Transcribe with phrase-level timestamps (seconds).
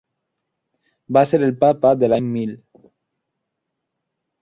[1.17, 2.59] Va ser el Papa de l'any mil.